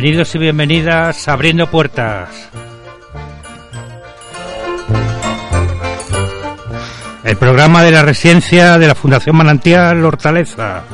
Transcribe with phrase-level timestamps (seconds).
[0.00, 2.30] Bienvenidos y bienvenidas a Abriendo Puertas.
[7.22, 10.84] El programa de la residencia de la Fundación Manantial Hortaleza.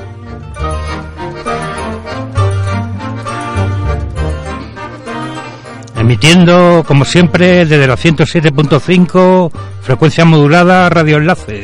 [5.96, 11.55] Emitiendo, como siempre, desde la 107.5, frecuencia modulada, Radio Enlace.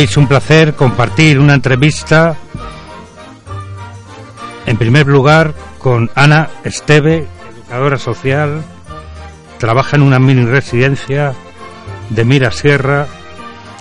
[0.00, 2.34] Es un placer compartir una entrevista,
[4.64, 8.64] en primer lugar, con Ana Esteve, educadora social,
[9.58, 11.34] trabaja en una mini residencia
[12.08, 13.08] de Mira Sierra,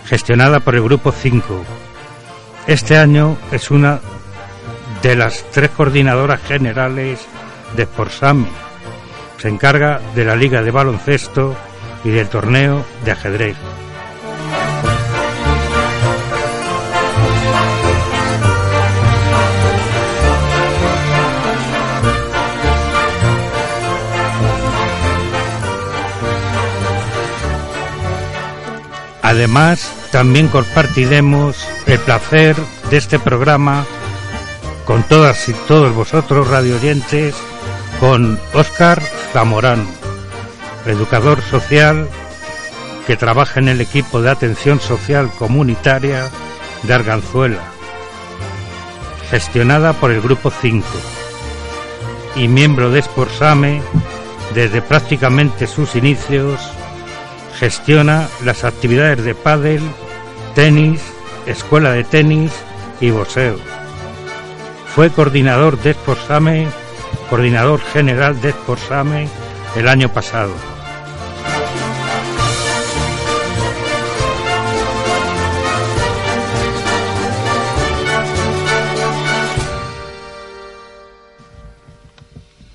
[0.08, 1.64] gestionada por el Grupo 5.
[2.68, 4.02] Este año es una
[5.02, 7.22] de las tres coordinadoras generales
[7.78, 8.50] de Sportsami.
[9.38, 11.56] Se encarga de la Liga de Baloncesto
[12.04, 13.56] y del torneo de ajedrez.
[29.30, 32.56] Además, también compartiremos el placer
[32.90, 33.86] de este programa
[34.86, 37.36] con todas y todos vosotros, radio oyentes,
[38.00, 39.86] con Óscar Zamorano,
[40.88, 42.10] educador social
[43.06, 46.28] que trabaja en el equipo de atención social comunitaria
[46.82, 47.62] de Arganzuela,
[49.30, 50.88] gestionada por el Grupo 5
[52.36, 53.84] y miembro de Sporsame
[54.56, 56.79] desde prácticamente sus inicios
[57.60, 59.82] Gestiona las actividades de pádel,
[60.56, 61.02] tenis,
[61.46, 62.54] escuela de tenis
[63.02, 63.58] y boxeo.
[64.96, 66.68] Fue coordinador de Sportsame,
[67.30, 69.28] coordinador general de Sportsame
[69.76, 70.54] el año pasado.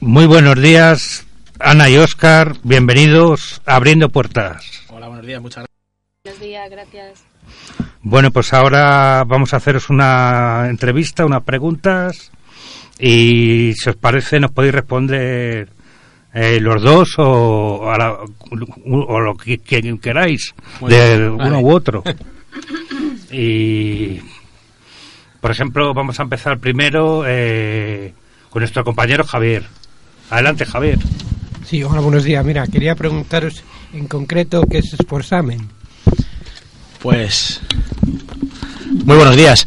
[0.00, 1.24] Muy buenos días,
[1.66, 4.84] Ana y Oscar, bienvenidos a Abriendo Puertas.
[4.90, 6.22] Hola, buenos días, muchas gracias.
[6.22, 7.24] Buenos días, gracias.
[8.02, 12.30] Bueno, pues ahora vamos a haceros una entrevista, unas preguntas
[12.98, 15.70] y si os parece nos podéis responder
[16.34, 20.54] eh, los dos o, o lo que, queráis,
[20.86, 22.04] de uno u otro.
[23.32, 24.20] y,
[25.40, 28.12] por ejemplo, vamos a empezar primero eh,
[28.50, 29.64] con nuestro compañero Javier.
[30.28, 30.98] Adelante, Javier.
[31.66, 32.44] Sí, hola, buenos días.
[32.44, 33.62] Mira, quería preguntaros
[33.94, 35.68] en concreto qué es Sportsamen.
[37.00, 37.60] Pues
[39.04, 39.66] muy buenos días.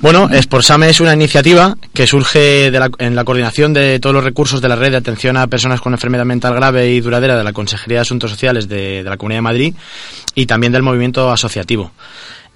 [0.00, 4.68] Bueno, Sportsame es una iniciativa que surge en la coordinación de todos los recursos de
[4.68, 7.98] la red de atención a personas con enfermedad mental grave y duradera de la Consejería
[7.98, 9.74] de Asuntos Sociales de, de la Comunidad de Madrid
[10.34, 11.92] y también del movimiento asociativo.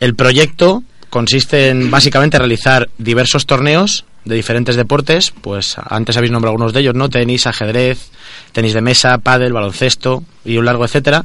[0.00, 6.52] El proyecto consiste en básicamente realizar diversos torneos de diferentes deportes, pues antes habéis nombrado
[6.52, 7.08] algunos de ellos, ¿no?
[7.08, 8.10] Tenis, ajedrez,
[8.52, 11.24] tenis de mesa, pádel, baloncesto y un largo etcétera.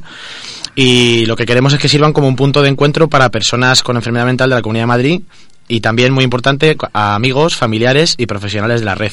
[0.74, 3.96] Y lo que queremos es que sirvan como un punto de encuentro para personas con
[3.96, 5.20] enfermedad mental de la Comunidad de Madrid
[5.68, 9.12] y también muy importante a amigos, familiares y profesionales de la red.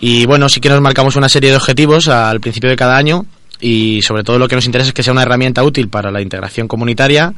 [0.00, 3.26] Y bueno, sí que nos marcamos una serie de objetivos al principio de cada año
[3.60, 6.20] y sobre todo lo que nos interesa es que sea una herramienta útil para la
[6.20, 7.32] integración comunitaria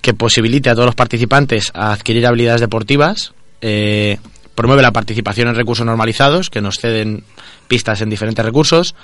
[0.00, 4.18] que posibilite a todos los participantes a adquirir habilidades deportivas, eh,
[4.54, 7.24] promueve la participación en recursos normalizados, que nos ceden
[7.68, 8.94] pistas en diferentes recursos,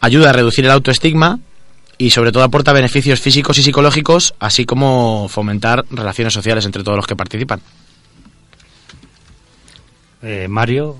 [0.00, 1.38] ayuda a reducir el autoestigma
[1.98, 6.96] y sobre todo aporta beneficios físicos y psicológicos, así como fomentar relaciones sociales entre todos
[6.96, 7.60] los que participan.
[10.22, 10.96] Eh, Mario.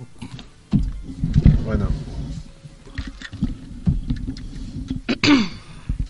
[1.64, 1.88] Bueno.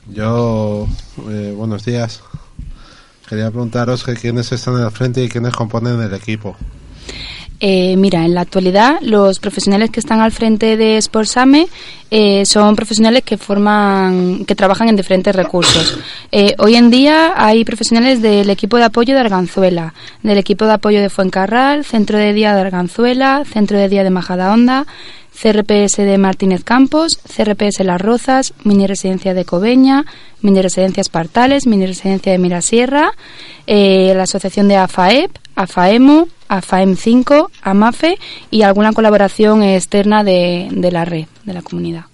[0.09, 0.87] Yo,
[1.31, 2.23] eh, buenos días.
[3.29, 6.57] Quería preguntaros que quiénes están en el frente y quiénes componen el equipo.
[7.65, 11.69] Eh, mira, en la actualidad los profesionales que están al frente de Sportsame
[12.11, 15.97] eh, son profesionales que forman, que trabajan en diferentes recursos.
[16.33, 19.95] Eh, hoy en día hay profesionales del equipo de apoyo de Arganzuela,
[20.25, 24.11] del equipo de apoyo de Fuencarral, Centro de Día de Arganzuela, Centro de Día de
[24.11, 24.85] Majadahonda,
[25.41, 30.05] CRPS de Martínez Campos, CRPS Las Rozas, Mini Residencia de Cobeña,
[30.41, 33.13] Mini Residencia Espartales, Mini Residencia de Mirasierra,
[33.69, 38.19] eh, la Asociación de AFAEP, AFAEMO, AFAEM5, AMAFE
[38.51, 42.12] y alguna colaboración externa de, de la red, de la comunidad.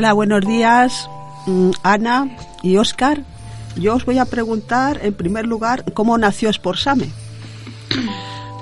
[0.00, 1.10] Hola, buenos días,
[1.44, 3.20] mm, Ana y Oscar.
[3.76, 7.10] Yo os voy a preguntar, en primer lugar, cómo nació Sportsame.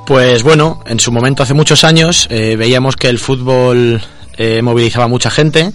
[0.04, 4.02] Pues bueno, en su momento, hace muchos años, eh, veíamos que el fútbol
[4.38, 5.72] eh, movilizaba mucha gente.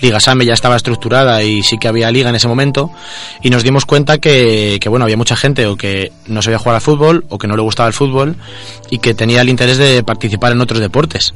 [0.00, 2.90] Liga Same ya estaba estructurada y sí que había liga en ese momento.
[3.42, 6.76] Y nos dimos cuenta que, que, bueno había mucha gente o que no sabía jugar
[6.76, 8.36] al fútbol o que no le gustaba el fútbol
[8.90, 11.34] y que tenía el interés de participar en otros deportes.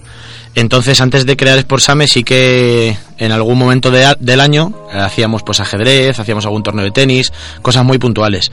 [0.54, 5.60] Entonces antes de crear Sportsame sí que en algún momento de, del año hacíamos pues
[5.60, 7.32] ajedrez hacíamos algún torneo de tenis
[7.62, 8.50] cosas muy puntuales.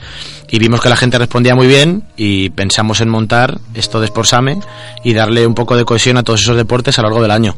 [0.48, 4.60] Y vimos que la gente respondía muy bien y pensamos en montar esto de Sportsame
[5.02, 7.56] y darle un poco de cohesión a todos esos deportes a lo largo del año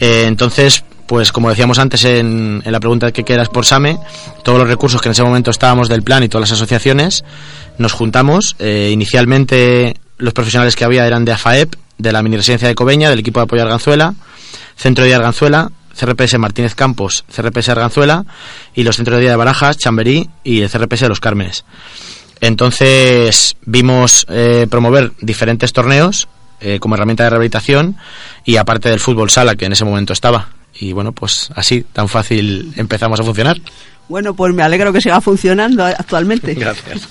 [0.00, 3.98] eh, entonces, pues como decíamos antes en, la pregunta de qué era Sportsame,
[4.42, 7.24] todos los recursos que en ese momento estábamos del plan y todas las asociaciones,
[7.78, 8.56] nos juntamos.
[8.58, 13.10] Eh, inicialmente los profesionales que había eran de AFAEP, de la mini residencia de Cobeña,
[13.10, 14.14] del equipo de apoyo Arganzuela,
[14.76, 18.24] Centro de Arganzuela, CRPS Martínez Campos, CRPS Arganzuela
[18.74, 21.64] y los centros de día de Barajas, Chamberí y el CRPS de Los Cármenes.
[22.40, 26.28] Entonces vimos eh, promover diferentes torneos
[26.60, 27.96] eh, como herramienta de rehabilitación
[28.44, 30.48] y aparte del fútbol sala que en ese momento estaba.
[30.78, 33.58] Y bueno, pues así, tan fácil empezamos a funcionar.
[34.08, 36.54] Bueno, pues me alegro que siga funcionando actualmente.
[36.56, 37.08] Gracias.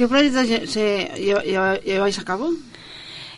[0.00, 2.48] ¿Qué proyectos se lle- lle- lleváis a cabo?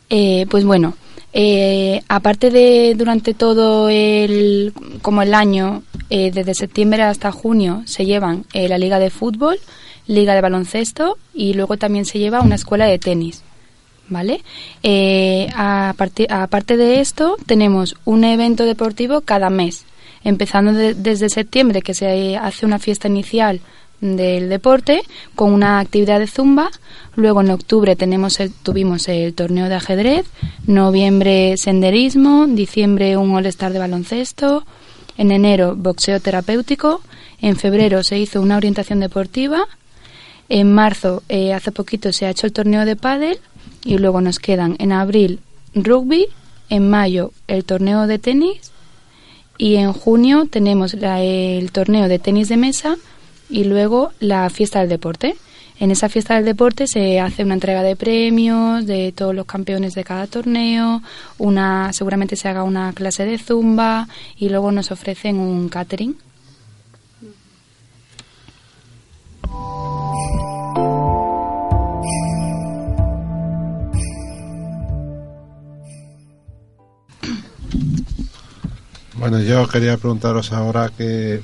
[0.08, 0.94] Eh, pues bueno,
[1.32, 4.72] eh, aparte de durante todo el,
[5.02, 9.58] como el año, eh, desde septiembre hasta junio, se llevan eh, la liga de fútbol,
[10.06, 13.42] liga de baloncesto y luego también se lleva una escuela de tenis.
[14.08, 14.40] ¿Vale?
[14.84, 19.84] Eh, a parti- aparte de esto, tenemos un evento deportivo cada mes,
[20.22, 23.60] empezando de- desde septiembre, que se hace una fiesta inicial
[24.02, 25.02] del deporte
[25.34, 26.70] con una actividad de zumba.
[27.16, 30.26] Luego en octubre tenemos el- tuvimos el torneo de ajedrez,
[30.66, 34.66] noviembre senderismo, diciembre un all-star de baloncesto,
[35.16, 37.00] en enero boxeo terapéutico,
[37.40, 39.66] en febrero se hizo una orientación deportiva,
[40.48, 43.38] en marzo eh, hace poquito se ha hecho el torneo de pádel
[43.84, 45.38] y luego nos quedan en abril
[45.74, 46.26] rugby,
[46.70, 48.72] en mayo el torneo de tenis
[49.58, 52.96] y en junio tenemos la- el torneo de tenis de mesa
[53.52, 55.36] y luego la fiesta del deporte.
[55.78, 59.94] En esa fiesta del deporte se hace una entrega de premios de todos los campeones
[59.94, 61.02] de cada torneo,
[61.38, 66.16] una seguramente se haga una clase de zumba y luego nos ofrecen un catering.
[79.14, 81.42] Bueno, yo quería preguntaros ahora qué,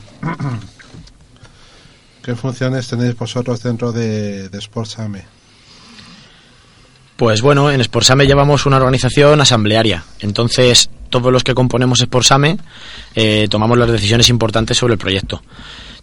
[2.28, 5.24] qué funciones tenéis vosotros dentro de, de Sportsame.
[7.16, 10.04] Pues bueno, en Sportsame llevamos una organización asamblearia.
[10.20, 12.58] Entonces, todos los que componemos Sportsame
[13.14, 15.42] eh, tomamos las decisiones importantes sobre el proyecto.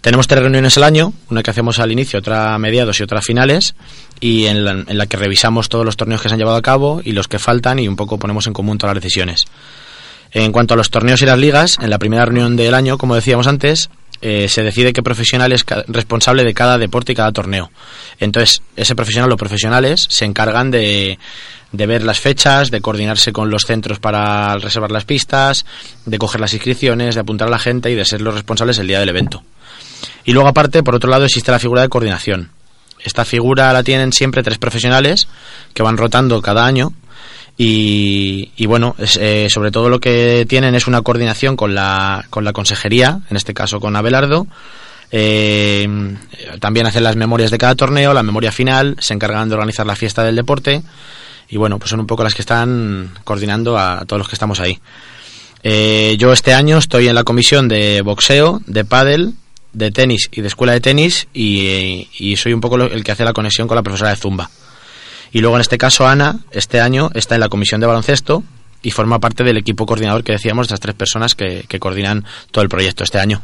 [0.01, 3.20] Tenemos tres reuniones al año, una que hacemos al inicio, otra a mediados y otra
[3.20, 3.75] a finales,
[4.20, 6.63] y en la, en la que revisamos todos los torneos que se han llevado a
[6.63, 9.46] cabo y los que faltan y un poco ponemos en común todas las decisiones.
[10.32, 13.13] En cuanto a los torneos y las ligas, en la primera reunión del año, como
[13.13, 13.91] decíamos antes,
[14.27, 17.70] eh, se decide qué profesional es responsable de cada deporte y cada torneo.
[18.20, 21.20] Entonces, ese profesional o profesionales se encargan de,
[21.72, 25.67] de ver las fechas, de coordinarse con los centros para reservar las pistas,
[26.08, 28.88] de coger las inscripciones, de apuntar a la gente y de ser los responsables el
[28.88, 29.44] día del evento.
[30.24, 32.50] Y luego, aparte, por otro lado, existe la figura de coordinación.
[33.03, 35.27] Esta figura la tienen siempre tres profesionales
[35.75, 36.94] que van rotando cada año
[37.57, 42.43] y, y bueno, eh, sobre todo lo que tienen es una coordinación con la, con
[42.43, 44.47] la consejería, en este caso con Abelardo.
[45.12, 45.88] Eh,
[46.59, 49.95] también hacen las memorias de cada torneo, la memoria final, se encargan de organizar la
[49.95, 50.81] fiesta del deporte
[51.47, 54.59] y bueno, pues son un poco las que están coordinando a, todos los que estamos
[54.59, 54.79] ahí.
[55.63, 59.33] Eh, yo este año estoy en la comisión de boxeo, de pádel,
[59.71, 63.24] de tenis y de escuela de tenis y, y soy un poco el que hace
[63.24, 64.50] la conexión con la profesora de zumba.
[65.36, 68.42] Y luego en este caso Ana, este año, está en la comisión de baloncesto
[68.82, 72.24] y forma parte del equipo coordinador que decíamos, de estas tres personas que, que coordinan
[72.51, 73.42] todo el proyecto este año.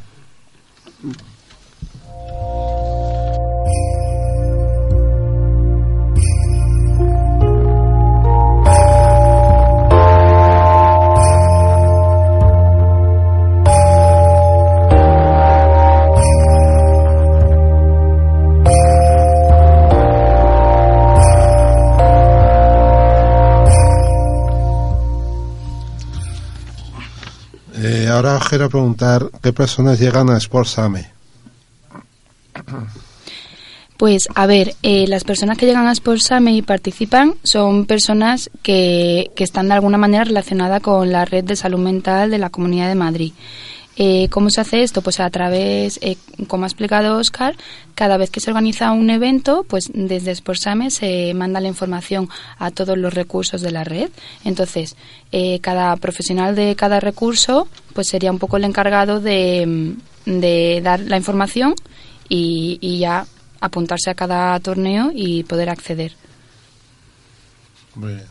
[28.25, 31.12] Ahora quiero preguntar qué personas llegan a Sportsame.
[33.98, 39.32] Pues a ver, eh, las personas que llegan a Sportsame y participan son personas que,
[39.36, 42.90] que están de alguna manera relacionadas con la red de salud mental de la Comunidad
[42.90, 43.34] de Madrid.
[44.03, 45.03] Eh, ¿Cómo se hace esto?
[45.03, 46.17] Pues a través, eh,
[46.48, 47.55] como ha explicado Oscar,
[47.93, 52.27] cada vez que se organiza un evento, pues desde Sportsame se manda la información
[52.58, 54.10] a todos los recursos de la red.
[54.43, 54.96] Entonces,
[55.31, 59.93] eh, cada profesional de cada recurso, pues sería un poco el encargado de,
[60.81, 61.75] dar la información
[62.27, 63.27] y, y ya
[63.60, 66.13] apuntarse a cada torneo y poder acceder.
[67.93, 68.25] Muy bien.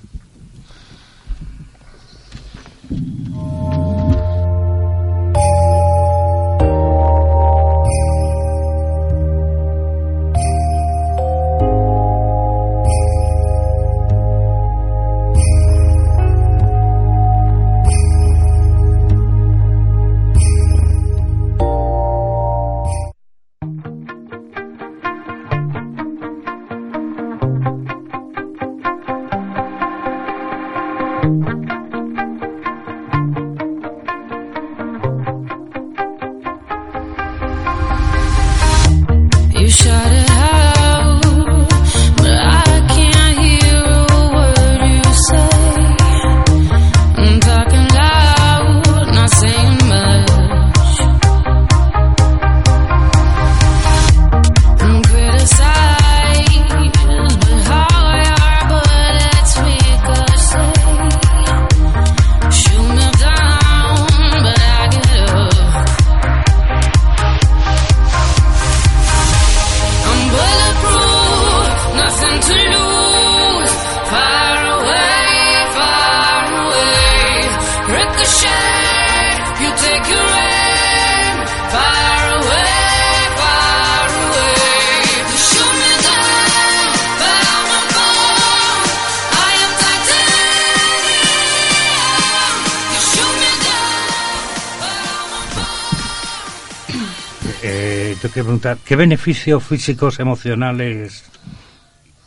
[98.60, 101.24] Preguntar, ¿qué beneficios físicos, emocionales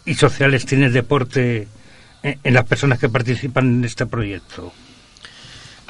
[0.06, 1.68] y sociales tiene el deporte
[2.24, 4.74] en, en las personas que participan en este proyecto?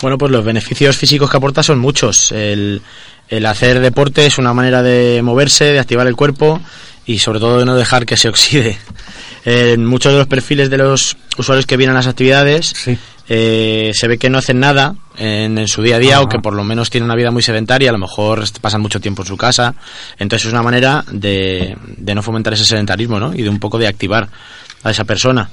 [0.01, 2.33] Bueno, pues los beneficios físicos que aporta son muchos.
[2.33, 2.81] El,
[3.29, 6.59] el hacer deporte es una manera de moverse, de activar el cuerpo
[7.05, 8.77] y sobre todo de no dejar que se oxide.
[9.45, 12.97] En muchos de los perfiles de los usuarios que vienen a las actividades Sí.
[13.29, 16.39] Eh, se ve que no hacen nada en, en su día a día o que
[16.39, 19.27] por lo menos tienen una vida muy sedentaria, a lo mejor pasan mucho tiempo en
[19.27, 19.75] su casa.
[20.17, 23.33] Entonces es una manera de, de no fomentar ese sedentarismo ¿no?
[23.33, 24.27] y de un poco de activar
[24.83, 25.49] a esa persona.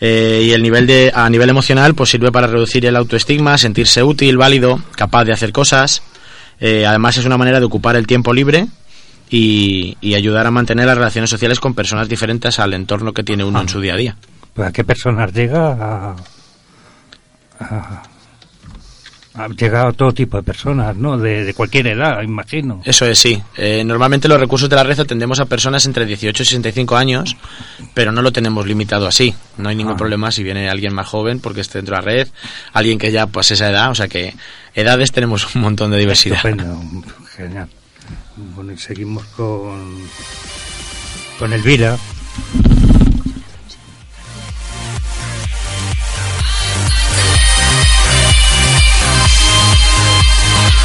[0.00, 4.02] Eh, y el nivel de, a nivel emocional pues sirve para reducir el autoestigma, sentirse
[4.02, 6.02] útil, válido, capaz de hacer cosas.
[6.58, 8.66] Eh, además es una manera de ocupar el tiempo libre
[9.28, 13.44] y, y ayudar a mantener las relaciones sociales con personas diferentes al entorno que tiene
[13.44, 14.16] uno en su día a día.
[14.56, 15.72] ¿A qué personas llega?
[15.72, 16.16] A,
[17.60, 18.02] a-
[19.36, 21.18] a- llega a todo tipo de personas, ¿no?
[21.18, 22.80] De, de cualquier edad, imagino.
[22.84, 23.42] Eso es, sí.
[23.56, 27.36] Eh, normalmente los recursos de la red atendemos a personas entre 18 y 65 años,
[27.94, 29.34] pero no lo tenemos limitado así.
[29.58, 29.96] No hay ningún Ah.
[29.96, 32.28] problema si viene alguien más joven porque esté dentro de la red,
[32.72, 34.34] alguien que ya pues esa edad, o sea que
[34.74, 36.36] edades tenemos un montón de diversidad.
[36.36, 36.80] Estupendo,
[37.36, 37.68] genial.
[38.36, 39.96] Bueno, y seguimos con,
[41.40, 41.96] con Elvira.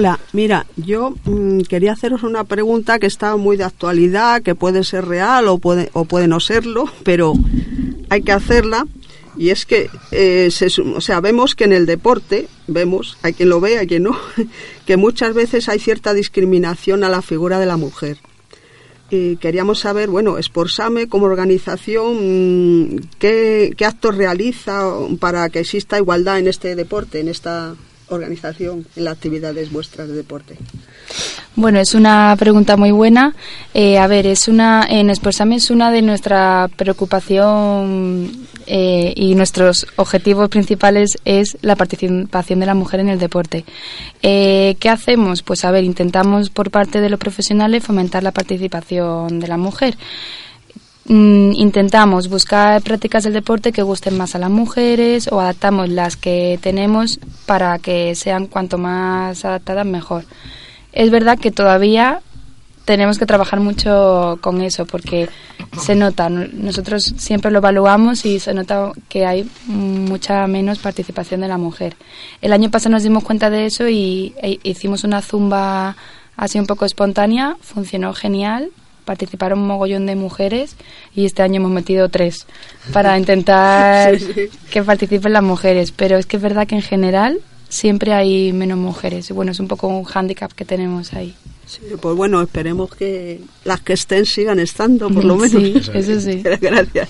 [0.00, 4.82] Hola, mira, yo mm, quería haceros una pregunta que está muy de actualidad, que puede
[4.82, 7.34] ser real o puede, o puede no serlo, pero
[8.08, 8.86] hay que hacerla.
[9.36, 10.48] Y es que, eh,
[10.94, 14.16] o sea, vemos que en el deporte, vemos, hay quien lo ve, hay quien no,
[14.86, 18.16] que muchas veces hay cierta discriminación a la figura de la mujer.
[19.10, 24.82] Y queríamos saber, bueno, Sportsame como organización, mm, ¿qué, qué actos realiza
[25.18, 27.76] para que exista igualdad en este deporte, en esta
[28.10, 30.56] organización, en las actividades vuestras de deporte?
[31.56, 33.34] Bueno, es una pregunta muy buena.
[33.74, 39.86] Eh, a ver, es una en Sportsame es una de nuestra preocupación eh, y nuestros
[39.96, 43.64] objetivos principales es la participación de la mujer en el deporte.
[44.22, 45.42] Eh, ¿Qué hacemos?
[45.42, 49.96] Pues a ver, intentamos por parte de los profesionales fomentar la participación de la mujer.
[51.06, 56.16] Mm, intentamos buscar prácticas del deporte que gusten más a las mujeres o adaptamos las
[56.16, 60.24] que tenemos para que sean cuanto más adaptadas mejor.
[60.92, 62.20] Es verdad que todavía
[62.84, 65.28] tenemos que trabajar mucho con eso porque
[65.80, 71.40] se nota, no- nosotros siempre lo evaluamos y se nota que hay mucha menos participación
[71.40, 71.96] de la mujer.
[72.42, 75.96] El año pasado nos dimos cuenta de eso y e hicimos una zumba
[76.36, 78.70] así un poco espontánea, funcionó genial,
[79.10, 80.76] participaron un mogollón de mujeres
[81.16, 82.46] y este año hemos metido tres
[82.92, 84.42] para intentar Sí, sí.
[84.70, 88.78] que participen las mujeres, pero es que es verdad que en general siempre hay menos
[88.78, 91.34] mujeres y bueno, es un poco un hándicap que tenemos ahí.
[91.66, 95.60] Sí, pues bueno, esperemos que las que estén sigan estando, por lo menos.
[95.60, 96.40] Sí, eso sí.
[96.60, 97.08] Gracias.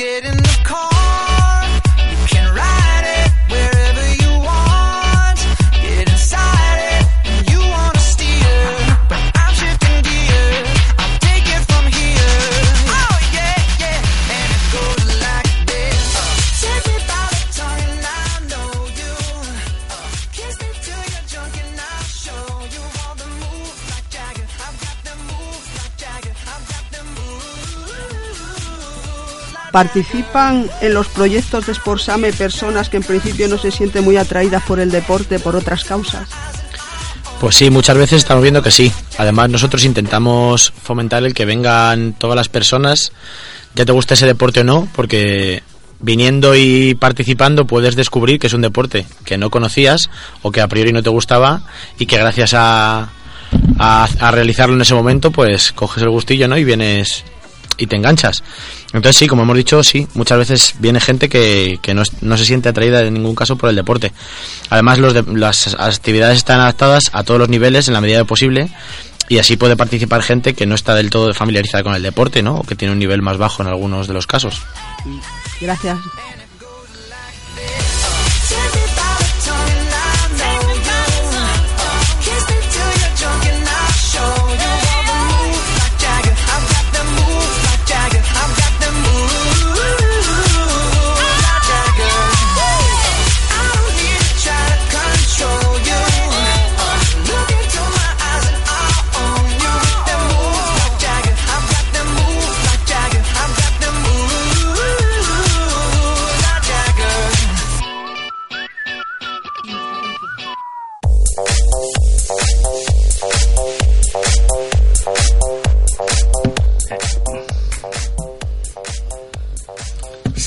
[0.00, 0.29] Get
[29.72, 34.62] ¿Participan en los proyectos de Sportsame personas que en principio no se sienten muy atraídas
[34.64, 36.28] por el deporte, por otras causas?
[37.40, 38.92] Pues sí, muchas veces estamos viendo que sí.
[39.16, 43.12] Además, nosotros intentamos fomentar el que vengan todas las personas,
[43.74, 45.62] ya te guste ese deporte o no, porque
[46.00, 50.10] viniendo y participando puedes descubrir que es un deporte que no conocías
[50.42, 51.62] o que a priori no te gustaba
[51.98, 53.10] y que gracias a,
[53.78, 56.58] a, a realizarlo en ese momento, pues coges el gustillo, ¿no?
[56.58, 57.24] Y vienes
[57.80, 58.44] y te enganchas.
[58.92, 62.44] Entonces sí, como hemos dicho, sí, muchas veces viene gente que, que no, no se
[62.44, 64.12] siente atraída en ningún caso por el deporte.
[64.68, 68.70] Además, las actividades están adaptadas a todos los niveles en la medida de posible
[69.30, 72.56] y así puede participar gente que no está del todo familiarizada con el deporte, ¿no?
[72.56, 74.60] O que tiene un nivel más bajo en algunos de los casos.
[75.60, 75.98] Gracias.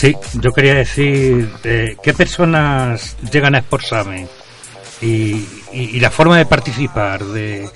[0.04, 4.28] Sí, yo quería decir, eh, ¿qué personas llegan a Sportsame?
[5.02, 5.48] Y,
[6.02, 7.70] la forma de participar de,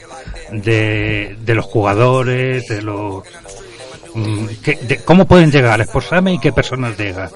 [0.51, 3.23] de, los jugadores, de los...
[4.13, 7.29] mm, ¿qué- de- ¿Cómo pueden llegar a Sportsame y qué personas llegan?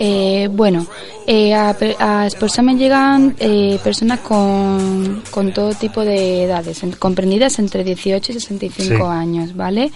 [0.00, 0.84] Eh, bueno,
[1.26, 7.58] eh, a, a Sportsame llegan eh, personas con, con todo tipo de edades, en- comprendidas
[7.58, 9.02] entre 18 y 65 Sí.
[9.02, 9.90] años, ¿vale?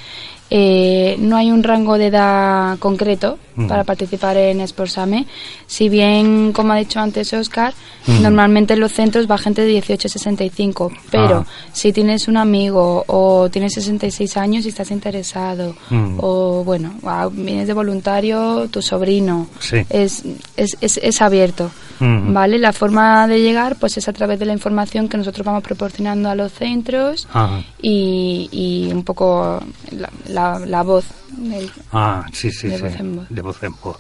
[0.53, 3.67] Eh, no hay un rango de edad concreto Mm.
[3.69, 5.27] para participar en Sportsame.
[5.67, 7.75] Si bien, como ha dicho antes Oscar,
[8.07, 8.23] Mm.
[8.23, 11.47] normalmente en los centros va gente de 18 a 65, pero Ah.
[11.73, 16.19] si tienes un amigo o tienes 66 años y estás interesado, Mm.
[16.21, 16.95] o bueno,
[17.33, 19.79] vienes de voluntario, tu sobrino, Sí.
[19.91, 20.23] es,
[20.57, 21.71] es, es, es abierto.
[22.03, 22.59] ¿vale?
[22.59, 26.31] La forma de llegar pues es a través de la información que nosotros vamos proporcionando
[26.31, 31.05] a los centros Ah, y, y un poco la, la, la voz.
[31.37, 32.83] del- ah, sí, sí, De sí.
[32.85, 33.27] voz en voz.
[33.29, 33.99] De voz en voz.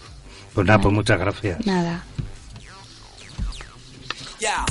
[0.54, 1.66] Pues nada, pues muchas gracias.
[1.66, 2.02] Nada.
[4.40, 4.64] Yeah.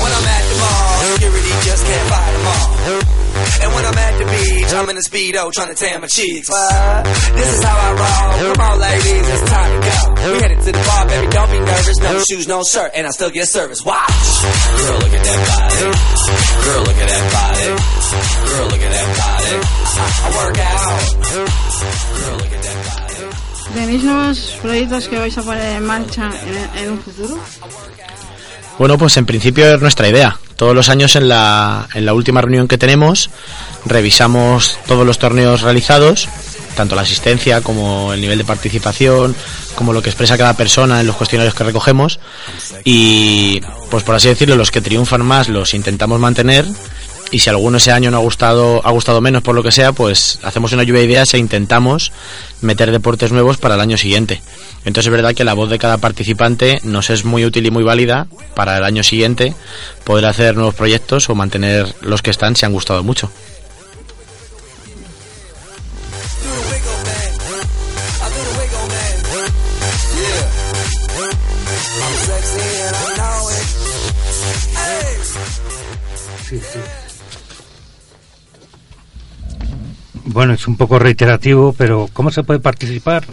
[0.00, 2.64] When I'm at the mall, security just can't fight them all.
[3.60, 6.48] And when I'm at the beach, I'm in a speedo trying to tan my cheeks.
[6.48, 7.04] What?
[7.36, 8.54] This is how I roll.
[8.54, 10.32] Come on, ladies, it's time to go.
[10.32, 11.98] We headed to the bar, baby, don't be nervous.
[12.00, 13.84] No shoes, no shirt, and I still get service.
[13.84, 14.10] Watch.
[14.10, 15.84] Girl, look at that body.
[16.64, 17.66] Girl, look at that body.
[18.50, 19.54] Girl, look at that body.
[19.94, 20.80] I, I work out.
[22.18, 23.74] Girl, look at that body.
[23.74, 27.38] ¿Tenéis nuevos proyectos que vais a poner en marcha en, en un futuro?
[28.78, 30.38] Bueno, pues en principio es nuestra idea.
[30.56, 33.30] Todos los años en la, en la última reunión que tenemos
[33.84, 36.28] revisamos todos los torneos realizados,
[36.74, 39.34] tanto la asistencia como el nivel de participación,
[39.74, 42.18] como lo que expresa cada persona en los cuestionarios que recogemos.
[42.84, 43.60] Y
[43.90, 46.66] pues por así decirlo los que triunfan más los intentamos mantener.
[47.30, 49.92] Y si alguno ese año no ha gustado ha gustado menos por lo que sea
[49.92, 52.12] pues hacemos una lluvia de ideas e intentamos
[52.60, 54.40] meter deportes nuevos para el año siguiente.
[54.84, 57.82] Entonces es verdad que la voz de cada participante nos es muy útil y muy
[57.82, 59.54] válida para el año siguiente
[60.04, 63.30] poder hacer nuevos proyectos o mantener los que están si han gustado mucho
[76.54, 76.78] Sí, sí.
[80.26, 83.24] Bueno, es un poco reiterativo, pero ¿cómo se puede participar?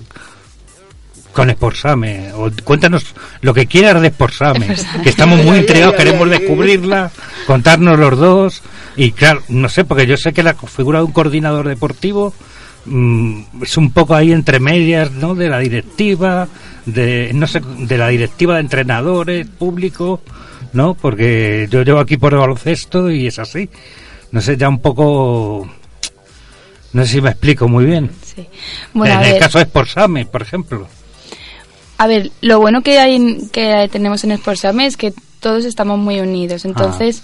[1.31, 2.33] Con Esporsame.
[2.33, 3.05] O cuéntanos
[3.41, 4.75] lo que quieras de Esporsame.
[5.03, 7.11] Que estamos muy intrigados, queremos descubrirla,
[7.45, 8.63] contarnos los dos.
[8.95, 12.33] Y claro, no sé, porque yo sé que la figura de un coordinador deportivo
[12.85, 15.35] mm, es un poco ahí entre medias, ¿no?
[15.35, 16.47] De la directiva,
[16.85, 20.21] de, no sé, de la directiva de entrenadores, público,
[20.73, 20.93] ¿no?
[20.95, 23.69] Porque yo llevo aquí por el baloncesto y es así.
[24.31, 25.69] No sé, ya un poco.
[26.93, 28.09] No sé si me explico muy bien.
[28.23, 28.47] Sí.
[28.93, 30.87] Bueno, en a el ver, caso de Sportsame, por ejemplo.
[31.97, 36.19] a ver, lo bueno que hay que tenemos en Sportsame es que todos estamos muy
[36.19, 36.65] unidos.
[36.65, 37.23] Entonces,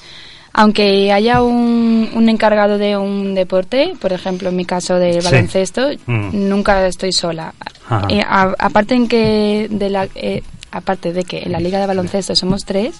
[0.54, 5.26] aunque haya un, un encargado de un deporte, por ejemplo, en mi caso del Sí.
[5.32, 6.50] baloncesto, Mm.
[6.50, 7.54] nunca estoy sola.
[7.90, 8.08] Ajá.
[8.10, 11.88] Eh, a- aparte en que de la eh, aparte de que en la liga de
[11.88, 12.96] baloncesto somos tres,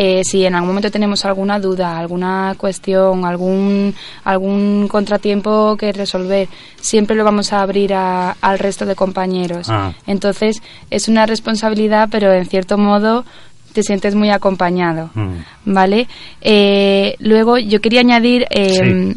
[0.00, 6.46] eh, si en algún momento tenemos alguna duda, alguna cuestión, algún algún contratiempo que resolver,
[6.80, 9.66] siempre lo vamos a abrir a- al resto de compañeros.
[9.68, 9.92] Ah.
[10.06, 13.24] Entonces es una responsabilidad, pero en cierto modo
[13.72, 15.34] te sientes muy acompañado, Mm.
[15.66, 16.06] ¿vale?
[16.42, 19.14] Eh, luego yo quería añadir eh,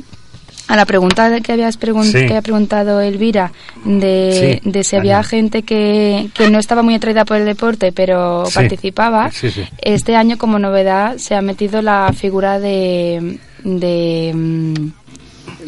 [0.72, 2.14] a la pregunta que habías pregun- Sí.
[2.20, 3.52] que había preguntado Elvira
[3.84, 7.92] de, Sí, de si había gente que, que no estaba muy atraída por el deporte
[7.92, 8.54] pero Sí.
[8.56, 9.30] participaba.
[9.32, 9.64] Sí, sí.
[9.82, 14.74] Este año como novedad se ha metido la figura de de, mm,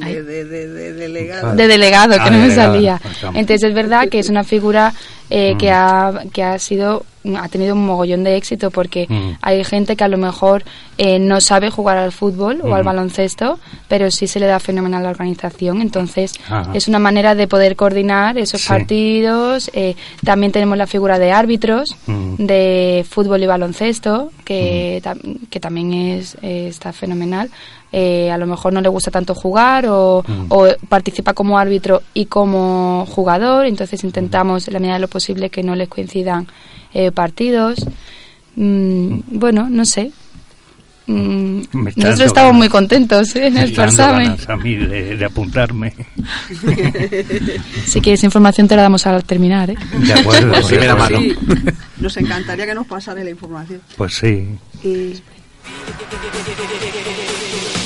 [0.04, 1.56] De, de, de, de delegado.
[1.56, 3.02] de delegado, que Ah, no me delegado, salía.
[3.36, 4.92] Entonces es verdad que es una figura
[5.36, 5.74] eh, que, Mm.
[5.74, 7.06] ha, que ha sido
[7.38, 9.38] ha tenido un mogollón de éxito porque Mm.
[9.42, 10.66] hay gente que a lo mejor
[10.98, 12.86] eh, no sabe jugar al fútbol o al Mm.
[12.86, 15.82] baloncesto, pero sí se le da fenomenal la organización.
[15.82, 16.70] Entonces Ajá.
[16.74, 18.68] es una manera de poder coordinar esos Sí.
[18.68, 19.72] partidos.
[19.74, 22.36] Eh, también tenemos la figura de árbitros Mm.
[22.46, 25.02] de fútbol y baloncesto, que,
[25.50, 27.50] que también es, eh, está fenomenal.
[27.96, 30.46] Eh, a lo mejor no le gusta tanto jugar o, Mm.
[30.50, 35.52] o participa como árbitro y como jugador, entonces intentamos en la medida de lo posible
[35.52, 36.48] que no les coincidan
[36.96, 37.86] eh, partidos.
[38.56, 40.12] Mm, bueno, no sé.
[41.06, 43.48] Mm, nosotros dando estamos muy contentos ¿eh?
[43.48, 45.94] en el ganas a mí de, de apuntarme.
[47.86, 49.70] Si quieres información te la damos al terminar.
[49.70, 49.76] ¿eh?
[50.00, 50.52] De acuerdo.
[50.56, 51.20] De primera mano.
[51.20, 51.36] Sí,
[52.00, 53.82] nos encantaría que nos pasara la información.
[53.98, 54.48] Pues sí.
[54.84, 55.14] Y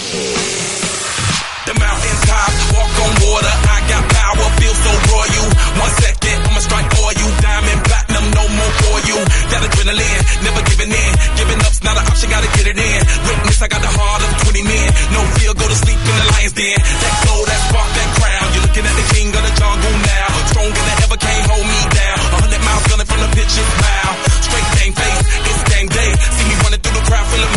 [0.07, 3.51] The mountain top, walk on water.
[3.51, 5.47] I got power, feel so royal.
[5.83, 7.27] One second, I'ma strike for you.
[7.43, 9.19] Diamond platinum, no more for you.
[9.51, 11.11] Got adrenaline, never giving in.
[11.35, 12.99] Giving up's not an option, gotta get it in.
[13.03, 14.87] Witness, I got the heart of 20 men.
[15.11, 16.79] No fear, go to sleep in the lion's den.
[16.79, 18.47] That glow, that spark, that crown.
[18.55, 20.27] You're looking at the king of the jungle now.
[20.55, 22.19] Stronger than ever, can't hold me down.
[22.31, 24.07] A hundred miles gunning from the pitch's bow.
[24.39, 25.19] Straight game face,
[25.51, 26.11] it's game day.
[26.15, 27.51] See me running through the crowd, feel a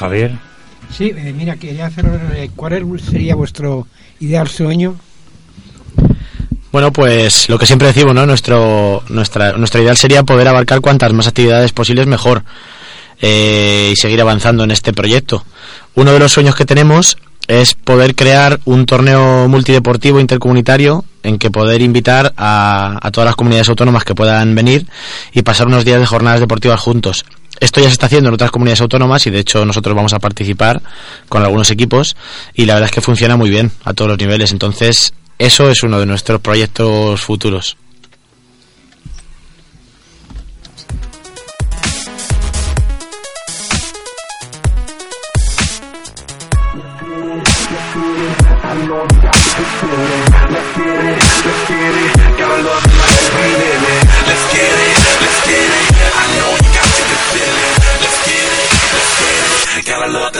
[0.00, 0.32] Javier.
[0.90, 2.06] Sí, eh, mira, quería hacer.
[2.34, 3.86] eh, ¿Cuál es- sería vuestro
[4.18, 4.96] ideal sueño?
[6.72, 8.24] Bueno, pues lo que siempre decimos, ¿no?
[8.26, 12.44] Nuestro, nuestra, nuestro ideal sería poder abarcar cuantas más actividades posibles mejor
[13.20, 15.44] eh, y seguir avanzando en este proyecto.
[15.96, 21.50] Uno de los sueños que tenemos es poder crear un torneo multideportivo intercomunitario en que
[21.50, 24.86] poder invitar a, a todas las comunidades autónomas que puedan venir
[25.34, 27.24] y pasar unos días de jornadas deportivas juntos.
[27.60, 30.18] Esto ya se está haciendo en otras comunidades autónomas y de hecho nosotros vamos a
[30.18, 30.80] participar
[31.28, 32.16] con algunos equipos
[32.54, 34.52] y la verdad es que funciona muy bien a todos los niveles.
[34.52, 37.76] Entonces, eso es uno de nuestros proyectos futuros.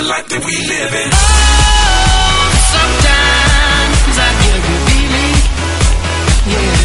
[0.00, 1.10] The life that we live in.
[1.12, 5.36] Oh, sometimes I get a feeling.
[6.52, 6.80] Yeah.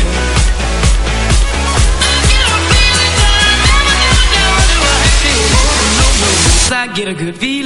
[6.68, 7.65] I get a good feeling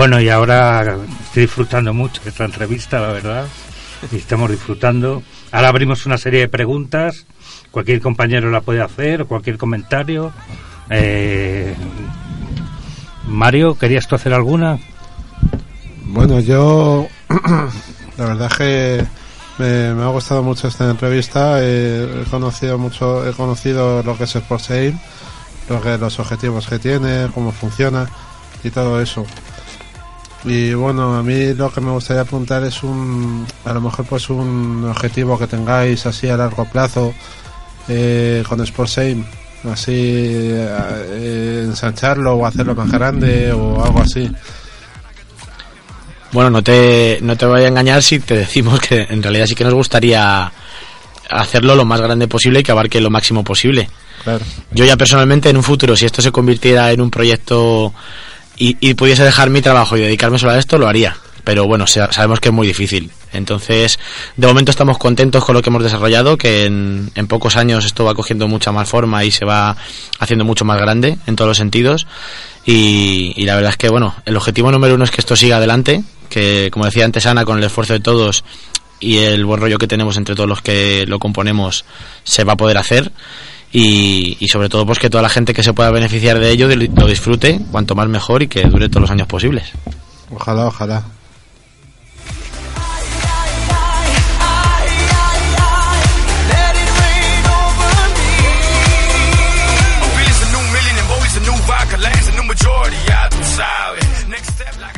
[0.00, 3.46] Bueno, y ahora estoy disfrutando mucho esta entrevista, la verdad.
[4.10, 5.22] Y estamos disfrutando.
[5.52, 7.26] Ahora abrimos una serie de preguntas.
[7.70, 10.32] Cualquier compañero la puede hacer, cualquier comentario.
[10.88, 11.74] Eh,
[13.26, 14.78] Mario, ¿querías tú hacer alguna?
[16.06, 17.06] Bueno, yo
[18.16, 19.04] la verdad que
[19.58, 21.62] me, ha gustado mucho esta entrevista.
[21.62, 24.98] he conocido mucho, he conocido lo que es Sportsail,
[25.68, 28.08] lo que los objetivos que tiene, cómo funciona
[28.64, 29.26] y todo eso.
[30.44, 34.30] Y bueno, a mí lo que me gustaría apuntar es un, a lo mejor pues
[34.30, 37.12] un objetivo que tengáis así a largo plazo
[37.88, 39.24] eh, con Sportsail,
[39.70, 44.30] así eh, ensancharlo o hacerlo más grande o algo así.
[46.32, 49.54] Bueno, no te, no te voy a engañar si te decimos que en realidad sí
[49.54, 50.50] que nos gustaría
[51.28, 53.90] hacerlo lo más grande posible y que abarque lo máximo posible.
[54.24, 54.44] Claro.
[54.72, 57.92] Yo ya personalmente en un futuro, si esto se convirtiera en un proyecto
[58.62, 61.16] y, pudiese dejar mi trabajo y dedicarme solo a esto, lo haría.
[61.44, 63.10] Pero bueno, sa- sabemos que es muy difícil.
[63.32, 63.98] Entonces,
[64.36, 68.04] de momento estamos contentos con lo que hemos desarrollado, que en, en pocos años esto
[68.04, 69.76] va cogiendo mucha más forma y se va
[70.18, 72.06] haciendo mucho más grande en todos los sentidos.
[72.66, 75.56] Y, y la verdad es que, bueno, el objetivo número uno es que esto siga
[75.56, 78.44] adelante, que como decía antes Ana, con el esfuerzo de todos
[79.00, 81.86] y el buen rollo que tenemos entre todos los que lo componemos,
[82.24, 83.10] se va a poder hacer.
[83.72, 86.68] Y, y sobre todo pues que toda la gente que se pueda beneficiar de ello
[86.68, 89.70] lo disfrute cuanto más mejor y que dure todos los años posibles.
[90.30, 91.04] Ojalá, ojalá.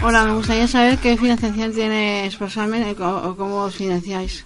[0.05, 2.27] Hola, me gustaría saber qué financiación tiene
[2.97, 4.45] co- o cómo os financiáis.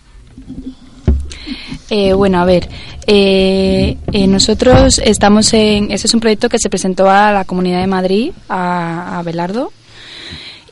[1.90, 2.68] Eh, bueno, a ver,
[3.06, 5.92] eh, eh, nosotros estamos en.
[5.92, 9.72] Ese es un proyecto que se presentó a la Comunidad de Madrid, a, Belardo,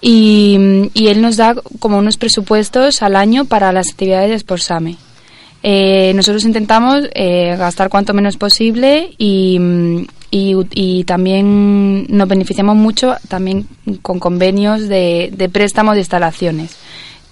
[0.01, 4.97] y, y él nos da como unos presupuestos al año para las actividades de Sportsame.
[5.67, 9.59] Eh, nosotros intentamos eh, gastar cuanto menos posible y,
[10.31, 13.67] y, y también nos beneficiamos mucho también
[14.03, 16.77] con convenios de, de préstamos de instalaciones,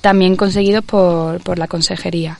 [0.02, 2.38] también conseguidos por, por la consejería.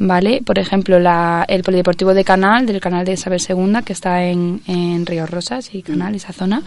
[0.00, 0.42] ¿Vale?
[0.46, 4.60] Por ejemplo, la, el Polideportivo de Canal, del canal de Isabel II, que está en,
[4.68, 6.62] en Río Rosas y Canal, esa zona,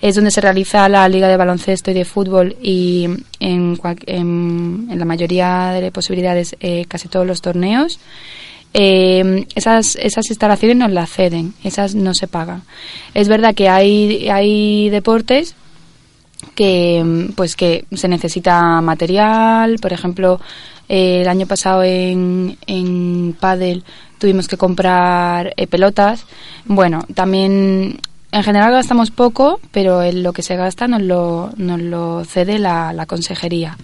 [0.00, 3.04] es donde se realiza la Liga de Baloncesto y de Fútbol y
[3.38, 8.00] en, en, en la mayoría de posibilidades eh, casi todos los torneos.
[8.72, 12.62] Eh, esas, esas instalaciones nos las ceden, esas no se pagan.
[13.12, 15.54] Es verdad que hay, hay deportes
[16.54, 19.76] que pues que se necesita material.
[19.80, 20.40] Por ejemplo
[20.88, 23.84] eh, el año pasado en en pádel
[24.18, 26.26] tuvimos que comprar eh, pelotas.
[26.64, 28.00] Bueno también
[28.32, 32.58] en general gastamos poco pero en lo que se gasta nos lo nos lo cede
[32.58, 33.76] la, la consejería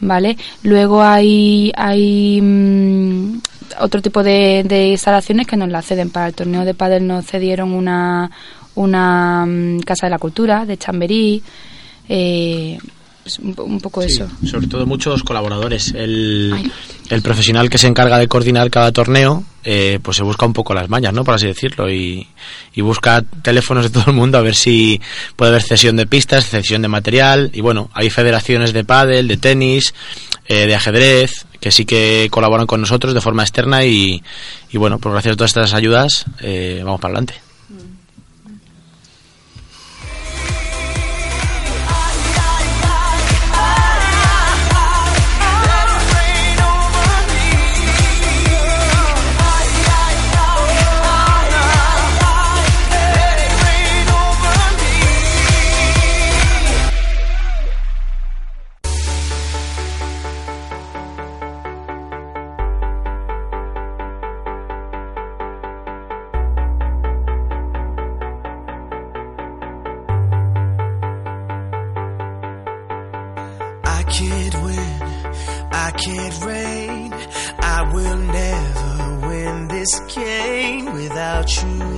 [0.00, 3.40] vale luego hay hay mm,
[3.80, 6.10] otro tipo de, de instalaciones que nos la ceden.
[6.10, 8.30] Para el torneo de pádel nos cedieron una
[8.74, 11.42] una mm, casa de la cultura de Chamberí
[12.08, 12.78] eh,
[13.22, 15.92] pues un, po- un poco Sí, eso Sobre todo muchos colaboradores.
[15.94, 16.70] El,
[17.10, 20.72] el profesional que se encarga de coordinar cada torneo, eh, pues se busca un poco
[20.72, 21.24] las mañas, ¿no?
[21.24, 22.26] Por así decirlo, y,
[22.74, 25.00] y busca teléfonos de todo el mundo a ver si
[25.36, 29.36] puede haber cesión de pistas, cesión de material, y bueno, hay federaciones de pádel, de
[29.36, 29.92] tenis,
[30.46, 34.22] eh, de ajedrez, que sí que colaboran con nosotros de forma externa y,
[34.70, 37.34] y bueno, pues gracias a todas estas ayudas eh, vamos para adelante.
[75.98, 77.12] Can't reign,
[77.58, 81.97] I will never win this game without you,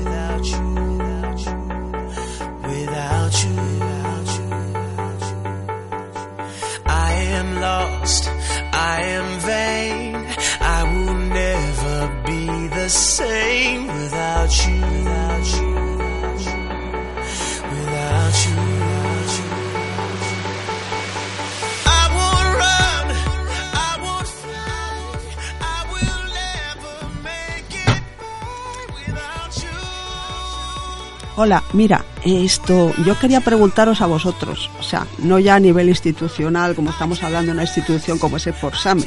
[31.42, 36.74] Hola, mira, esto, yo quería preguntaros a vosotros, o sea, no ya a nivel institucional,
[36.74, 39.06] como estamos hablando de una institución como ese Forsame,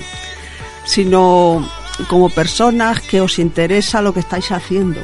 [0.84, 1.63] sino
[2.08, 5.00] como personas que os interesa lo que estáis haciendo.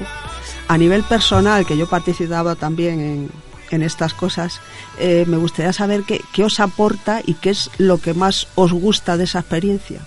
[0.68, 3.30] A nivel personal, que yo participaba también
[3.70, 4.60] en, estas cosas,
[4.98, 8.74] eh, me gustaría saber qué, qué os aporta y qué es lo que más os
[8.74, 10.02] gusta de esa experiencia.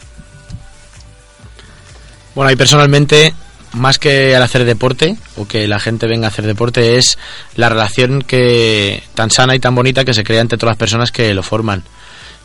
[2.34, 3.32] Bueno, y personalmente,
[3.72, 7.18] más que al hacer deporte o que la gente venga a hacer deporte, es
[7.56, 11.12] la relación que tan sana y tan bonita que se crea entre todas las personas
[11.12, 11.82] que lo forman.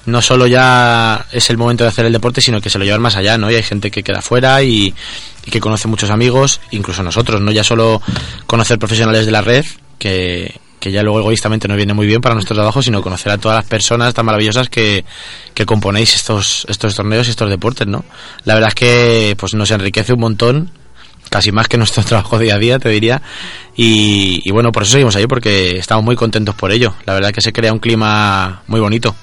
[0.05, 3.01] No solo ya es el momento de hacer el deporte, sino que se lo llevan
[3.01, 3.51] más allá, ¿no?
[3.51, 4.93] Y hay gente que queda fuera y,
[5.45, 8.01] y que conoce muchos amigos, incluso nosotros, no ya solo
[8.45, 9.65] conocer profesionales de la red,
[9.99, 13.37] que, que ya luego egoístamente no viene muy bien para nuestro trabajo, sino conocer a
[13.37, 15.03] todas las personas tan maravillosas que,
[15.53, 18.05] que componéis estos, estos torneos y estos deportes, ¿no?
[18.45, 20.71] La verdad es que pues nos enriquece un montón,
[21.29, 23.21] casi más que nuestro trabajo día a día, te diría,
[23.75, 26.93] y, y bueno, por eso seguimos ahí, porque estamos muy contentos por ello.
[27.05, 29.15] La verdad que se crea un clima muy bonito.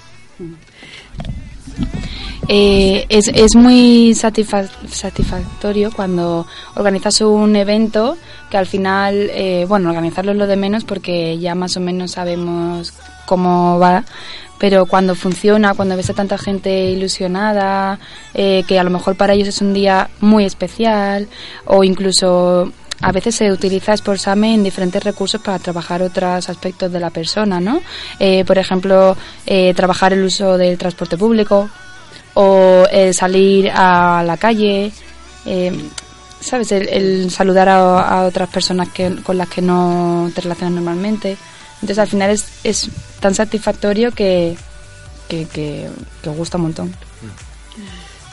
[2.47, 8.19] Eh, es, es muy satisfa- satisfactorio cuando organizas un evento
[8.51, 12.13] que al final, eh, bueno, organizarlo es lo de menos porque ya más o menos
[12.13, 12.93] sabemos
[13.27, 14.05] cómo va,
[14.59, 17.99] pero cuando funciona, cuando ves a tanta gente ilusionada,
[18.35, 21.29] eh, que a lo mejor para ellos es un día muy especial
[21.67, 27.01] o incluso a veces se utiliza Sportsame en diferentes recursos para trabajar otros aspectos de
[27.01, 27.83] la persona, ¿no?
[28.19, 31.69] Eh, por ejemplo, eh, trabajar el uso del transporte público
[32.35, 34.93] o el salir a la calle,
[35.45, 35.73] eh,
[36.41, 36.73] ¿sabes?
[36.73, 41.37] El, el saludar a, a otras personas que, con las que no te relacionas normalmente.
[41.85, 42.89] Entonces al final es, es
[43.21, 44.57] tan satisfactorio que,
[45.29, 45.91] que,
[46.35, 46.95] gusta un montón.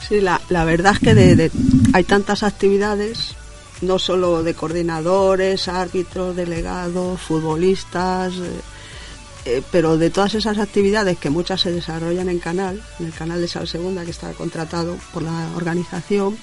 [0.08, 1.50] Sí, la, la verdad es que de-
[1.92, 3.34] hay tantas actividades,
[3.82, 8.60] no solo de coordinadores, árbitros, delegados, futbolistas, eh,
[9.44, 13.38] eh, pero de todas esas actividades que muchas se desarrollan en canal, en el canal
[13.38, 16.38] de Sal Segunda que está contratado por la organización,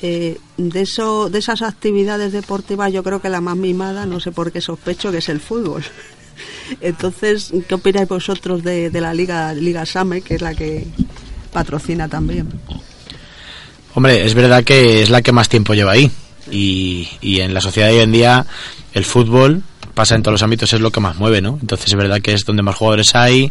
[0.00, 4.30] eh, de eso, de esas actividades deportivas yo creo que la más mimada, no sé
[4.30, 5.82] por qué sospecho que es el fútbol.
[6.80, 10.86] Entonces, ¿qué opináis vosotros de, la liga Liga Same, que es la que
[11.52, 12.48] patrocina también?
[13.94, 16.10] Hombre, es verdad que es la que más tiempo lleva ahí.
[16.50, 18.46] Y, y en la sociedad de hoy en día,
[18.92, 19.62] el fútbol
[19.94, 21.58] pasa en todos los ámbitos, es lo que más mueve, ¿no?
[21.60, 23.50] Entonces es verdad que es donde más jugadores hay,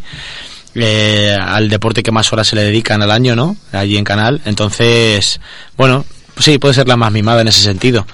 [0.76, 3.58] eh, al deporte que más horas se le dedican al año, ¿no?
[3.72, 4.42] Allí en Canal.
[4.46, 5.40] Entonces,
[5.76, 6.06] bueno,
[6.36, 8.06] pues sí, puede ser la más mimada en ese sentido.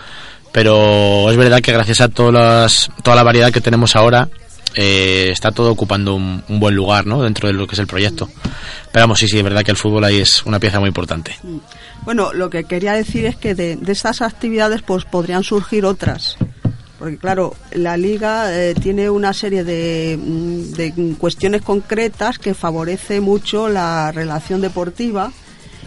[0.54, 4.30] Pero es verdad que gracias a todas las- toda la variedad que tenemos ahora,
[4.76, 7.22] eh, está todo ocupando un, un buen lugar, ¿no?
[7.22, 8.30] Dentro de lo que es el proyecto.
[8.92, 11.36] Pero vamos, sí, sí, es verdad que el fútbol ahí es una pieza muy importante.
[12.04, 16.38] Bueno, lo que quería decir es que de, de estas actividades pues podrían surgir otras.
[17.02, 23.22] Porque claro, la liga eh, tiene una serie de, mm, de cuestiones concretas que favorece
[23.22, 25.32] mucho la relación deportiva.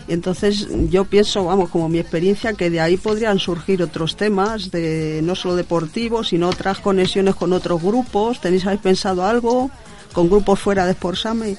[0.08, 5.20] Entonces yo pienso, vamos, como mi experiencia, que de ahí podrían surgir otros temas, de
[5.22, 8.40] no solo deportivos, sino otras conexiones con otros grupos.
[8.40, 9.70] ¿Tenéis habéis pensado algo
[10.12, 11.56] con grupos fuera de Sportsame?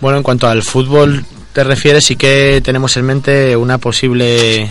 [0.00, 4.70] Bueno, en cuanto al fútbol te refieres, sí que tenemos en mente una posible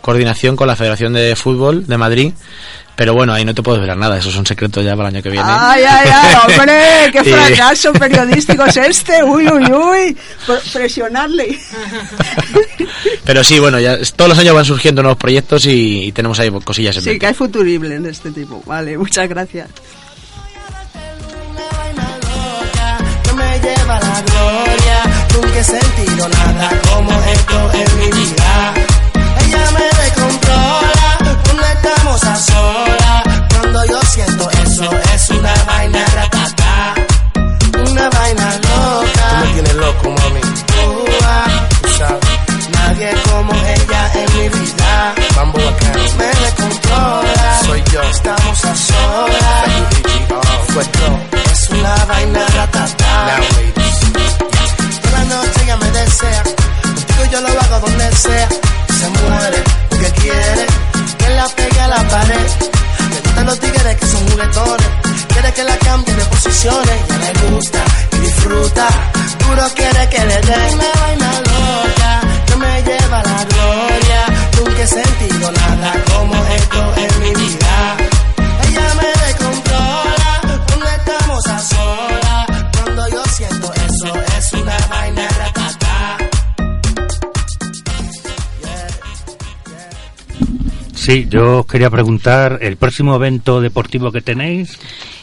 [0.00, 2.32] coordinación con la Federación de Fútbol de Madrid
[2.98, 5.14] Pero bueno, ahí no te puedo desvelar nada, eso es un secreto ya para el
[5.14, 5.46] año que viene.
[5.48, 9.22] Ay, ay, ay, hombre, qué fracaso periodístico es este.
[9.22, 10.16] Uy, uy, uy.
[10.44, 11.56] Pre- Presionarle.
[13.24, 16.50] Pero sí, bueno, ya todos los años van surgiendo nuevos proyectos y, y tenemos ahí
[16.64, 17.20] cosillas en Sí, mente.
[17.20, 18.62] que hay futurible en este tipo.
[18.66, 19.68] Vale, muchas gracias.
[23.22, 25.02] que me lleva a la gloria.
[25.34, 28.74] Nunca he sentido nada como esto en mi vida.
[29.46, 30.97] Ella me descontrola
[31.58, 33.22] cuando estamos a solas.
[33.50, 36.94] Cuando yo siento eso, es una vaina ratata.
[37.90, 39.40] Una vaina loca.
[39.40, 40.40] Me tienes loco, mami.
[40.40, 42.68] tú sabes.
[42.72, 45.14] Nadie como ella en mi vida.
[45.36, 45.58] Mambo.
[46.18, 47.60] Me descontrola.
[47.66, 48.02] Soy yo.
[48.02, 49.68] Estamos a solas.
[51.52, 53.40] Es una vaina ratata.
[55.02, 56.42] Toda la noche ella me desea.
[56.82, 58.48] Contigo yo lo hago donde sea.
[58.98, 60.66] Se muere porque quiere
[61.38, 62.48] la pegue a la pared.
[63.12, 64.90] Le gustan los tigres que son juguetones.
[65.32, 66.98] Quiere que la cambie de posiciones.
[67.08, 67.80] Ya le gusta
[68.14, 68.86] y disfruta.
[69.42, 72.10] Duro quiere que le dé una vaina loca
[72.46, 74.20] que me lleva a la gloria.
[74.56, 78.17] Nunca he sentido nada como esto en mi vida.
[91.08, 94.78] Sí, yo os quería preguntar, ¿el próximo evento deportivo que tenéis?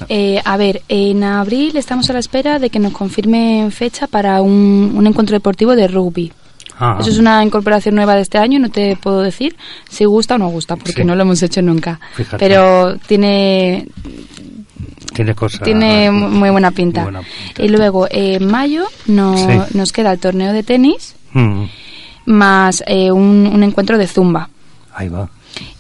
[0.10, 4.42] Eh, a ver, en abril estamos a la espera de que nos confirmen fecha para
[4.42, 6.34] un, un encuentro deportivo de rugby.
[6.80, 9.56] Ah, Eso es una incorporación nueva de este año, no te puedo decir
[9.88, 11.06] si gusta o no gusta, porque Sí.
[11.06, 12.00] no lo hemos hecho nunca.
[12.16, 12.38] Fíjate.
[12.44, 13.88] Pero tiene,
[15.14, 15.62] tiene cosas...
[15.62, 17.04] tiene mu- muy buena pinta.
[17.04, 17.64] Muy buena pinta.
[17.64, 19.78] Y luego, eh, en mayo no- Sí.
[19.78, 21.66] nos queda el torneo de tenis Mm,
[22.26, 24.50] más eh, un, un encuentro de zumba.
[24.96, 25.30] ahí va.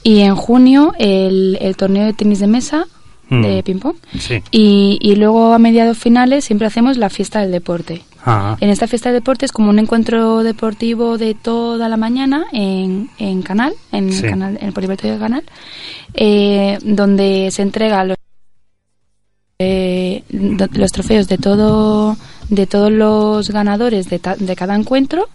[0.04, 2.86] Y en junio el, el torneo de tenis de mesa,
[3.28, 3.42] Mm.
[3.42, 3.96] de ping-pong.
[4.20, 4.44] Sí.
[4.52, 8.04] Y, y luego a mediados finales siempre hacemos la fiesta del deporte.
[8.24, 12.46] Ah, En esta fiesta de deporte es como un encuentro deportivo de toda la mañana
[12.54, 14.26] en, en Canal, en, Sí.
[14.26, 15.44] el canal, en el Polideportivo de Canal,
[16.14, 18.18] eh, donde se entrega los,
[19.60, 22.18] eh, los trofeos de todo
[22.50, 25.30] de todos los ganadores de, ta- de cada encuentro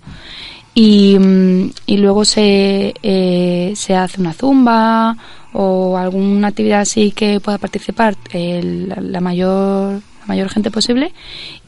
[0.74, 5.16] y, mm, y luego se, eh, se hace una zumba
[5.52, 11.12] o alguna actividad así que pueda participar el- la, mayor la mayor gente posible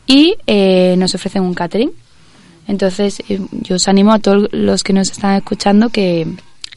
[0.06, 1.90] y eh, nos ofrecen un catering.
[2.68, 6.26] Entonces eh, yo os animo a todos los que nos están escuchando que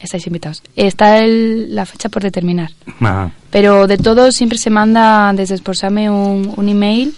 [0.00, 0.62] estáis invitados.
[0.74, 2.70] Está el- la fecha por determinar.
[3.00, 7.14] Ah, pero de todo siempre se manda desde Sportsame un, un email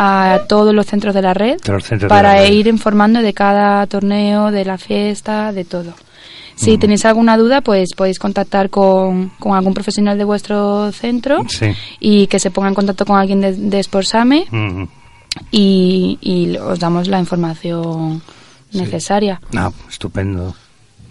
[0.00, 1.56] a todos los centros de la red
[2.08, 2.52] para la red.
[2.52, 5.92] ir informando de cada torneo, de la fiesta, de todo.
[6.54, 11.66] Si tenéis alguna duda, pues podéis contactar con, con algún profesional de vuestro centro sí.
[12.00, 14.84] y que se ponga en contacto con alguien de, de Sportsame Mm,
[15.52, 18.22] y, y os damos la información
[18.72, 19.40] necesaria.
[19.56, 20.54] ah, estupendo.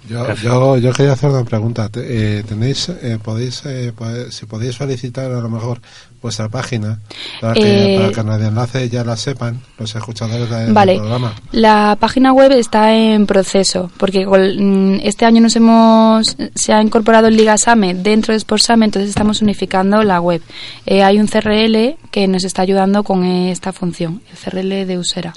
[0.07, 1.89] Yo, yo, yo quería hacer una pregunta.
[1.89, 3.93] Te- eh, tenéis, eh, podéis, eh,
[4.29, 5.81] si podéis solicitar a lo mejor
[6.21, 6.99] vuestra página
[7.39, 10.93] para que, Eh, para que nadie enlace ya la sepan los escuchadores de- Vale.
[10.93, 11.35] del programa.
[11.51, 16.81] La página web está en proceso, porque con- mm, este año nos hemos se ha
[16.81, 20.41] incorporado el Ligasame dentro de Sportsame, entonces estamos unificando la web.
[20.85, 25.33] Eh, hay un CRL que nos está ayudando con esta función, el CRL de Usera.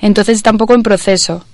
[0.00, 1.44] Entonces está un poco en proceso.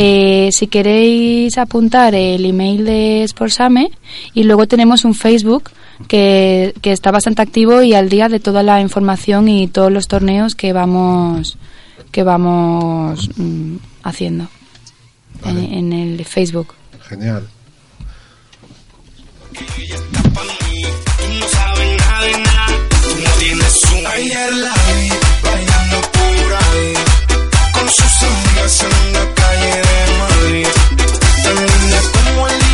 [0.00, 3.90] Eh, si queréis apuntar el email de Sportsame
[4.32, 5.70] y luego tenemos un Facebook
[6.06, 10.06] que, que está bastante activo y al día de toda la información y todos los
[10.06, 11.58] torneos que vamos
[12.12, 14.46] que vamos mm, haciendo
[15.44, 15.78] en, Vale.
[15.78, 16.74] en el Facebook.
[17.08, 17.48] Genial.
[24.14, 25.57] Ayer la vi
[28.22, 30.66] en la calle de Madrid.
[31.42, 32.67] Tan linda como el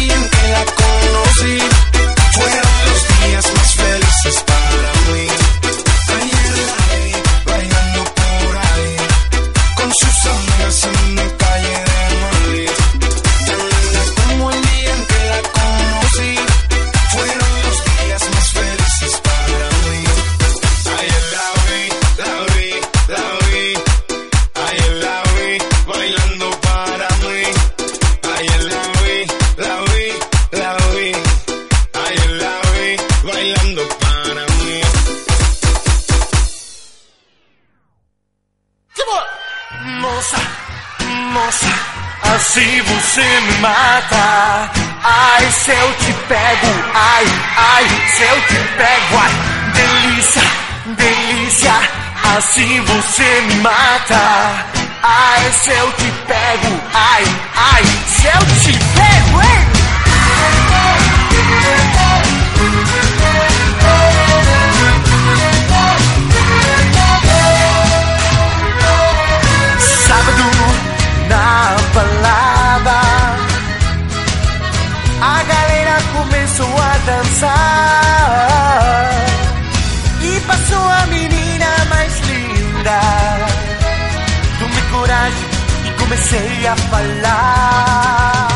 [86.04, 88.48] comecei a falar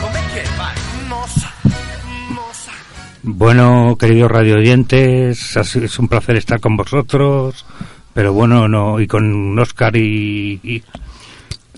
[0.00, 0.44] Como é que é?
[0.58, 0.74] Vai.
[1.08, 1.48] Nossa,
[2.34, 2.70] nossa
[3.22, 7.64] Bueno, queridos radioyentes, ha sido- es un placer estar con vosotros,
[8.14, 10.82] pero bueno, no y con Oscar y, y-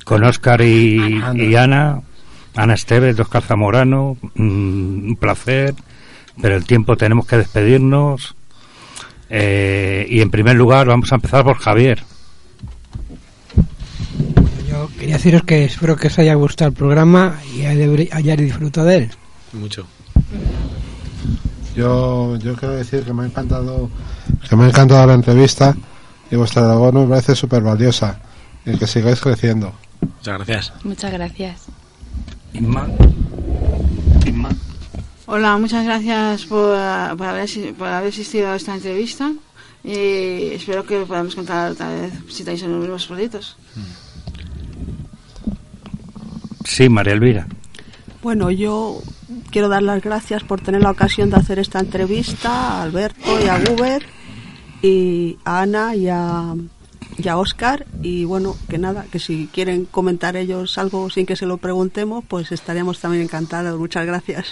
[0.04, 2.00] con Oscar y, y Ana,
[2.56, 5.74] Ana Esteves, Oscar Zamorano, mm, un placer,
[6.40, 8.34] pero el tiempo tenemos que despedirnos.
[9.30, 12.02] Eh, y en primer lugar vamos a empezar por Javier.
[14.78, 18.96] Yo quería deciros que espero que os haya gustado el programa y hayáis disfrutado de
[18.98, 19.10] él.
[19.52, 19.84] Mucho.
[21.74, 23.90] Yo, yo quiero decir que me ha encantado
[24.48, 25.74] que me ha encantado la entrevista
[26.30, 28.20] y vuestra labor me parece súper valiosa
[28.64, 29.74] y que sigáis creciendo.
[30.00, 30.72] Muchas gracias.
[30.84, 31.62] Muchas gracias.
[35.26, 36.76] Hola, muchas gracias por,
[37.16, 39.32] por haber, por haber asistido a esta entrevista
[39.82, 43.56] y espero que podamos contar otra vez si estáis en los mismos proyectos.
[46.64, 47.46] Sí, María Elvira.
[48.22, 49.00] Bueno, yo
[49.50, 53.48] quiero dar las gracias por tener la ocasión de hacer esta entrevista a Alberto y
[53.48, 54.02] a Guber
[54.82, 56.54] y a Ana y a,
[57.16, 61.36] y a Oscar y bueno, que nada, que si quieren comentar ellos algo sin que
[61.36, 63.78] se lo preguntemos, pues estaríamos también encantados.
[63.78, 64.48] Muchas gracias.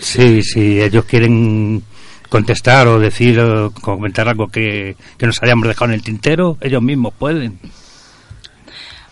[0.00, 1.82] Sí, si ellos quieren
[2.28, 6.82] contestar o decir o comentar algo que, que nos hayamos dejado en el tintero, ellos
[6.82, 7.58] mismos pueden.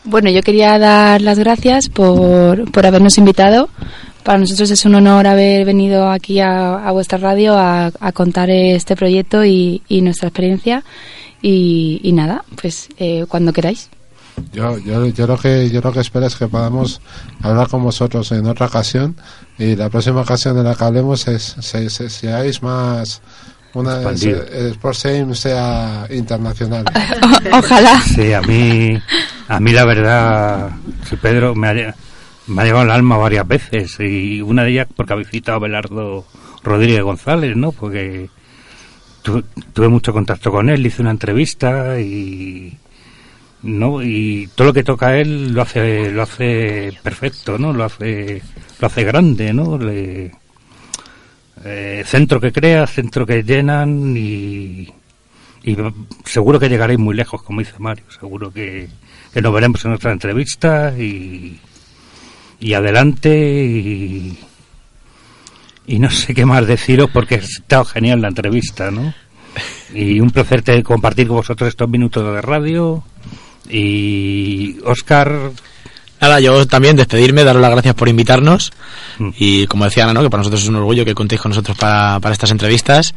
[0.06, 3.68] Bueno, yo quería dar las gracias por, por habernos invitado.
[4.22, 8.50] Para nosotros es un honor haber venido aquí a, a vuestra radio a, a contar
[8.50, 10.82] este proyecto y, y nuestra experiencia.
[11.42, 13.88] Y, y nada, pues eh, cuando queráis.
[14.52, 17.00] Yo, yo, yo lo que yo lo que espero es que podamos
[17.42, 19.16] hablar con vosotros en otra ocasión
[19.58, 23.22] y la próxima ocasión en la que hablemos es se, se- seáis más
[23.72, 26.84] una el Sports Aim sea internacional.
[27.52, 28.00] Ojalá.
[28.02, 28.98] Sí, a mí,
[29.48, 30.70] a mí la verdad,
[31.08, 31.94] sí, Pedro, me ha,
[32.46, 35.60] me ha llegado al alma varias veces y una de ellas porque habéis citado a
[35.60, 36.24] Belardo
[36.62, 37.72] Rodríguez González, ¿no?
[37.72, 38.28] Porque
[39.22, 39.42] tu-
[39.72, 42.76] tuve mucho contacto con él, hice una entrevista y
[43.62, 47.72] no y todo lo que toca él lo hace lo hace perfecto, ¿no?
[47.72, 48.42] Lo hace
[48.80, 49.78] lo hace grande, ¿no?
[51.64, 54.88] Eh, centro que crea, centro que llenan y
[55.64, 55.76] y
[56.24, 58.04] seguro que llegaréis muy lejos, como dice Mario.
[58.20, 58.88] Seguro que,
[59.36, 61.58] que nos veremos en otra entrevista y,
[62.58, 63.28] y adelante.
[63.38, 64.38] Y,
[65.86, 69.12] y no sé qué más deciros porque ha estado genial la entrevista, ¿no?
[69.92, 73.04] Y un placer te- compartir con vosotros estos minutos de radio.
[73.68, 75.50] Y Oscar,
[76.18, 78.72] Nada, yo también despedirme, daros las gracias por invitarnos
[79.18, 79.30] Mm.
[79.38, 80.22] y como decía Ana, ¿no?
[80.22, 83.14] que para nosotros es un orgullo que contéis con nosotros para, para estas entrevistas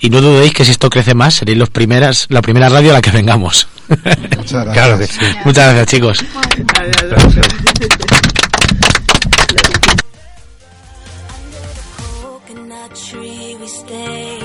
[0.00, 2.94] y no dudéis que si esto crece más seréis los primeras, la primera radio a
[2.94, 3.68] la que vengamos.
[3.90, 4.72] Muchas gracias.
[4.74, 5.20] claro que sí.
[5.44, 6.18] Muchas gracias chicos.
[12.22, 14.38] coconut tree we stay.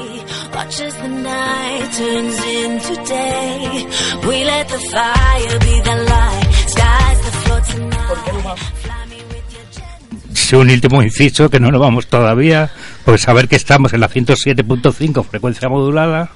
[0.53, 3.87] Watch as the night turns into day.
[4.27, 6.53] We let the fire be the light.
[6.67, 8.57] Skies the floor tonight.
[8.83, 10.33] Fly me with your jet.
[10.33, 12.71] Sí, un último inciso que no nos vamos todavía,
[13.03, 16.31] pues saber que estamos en la 107.5 frecuencia modulada.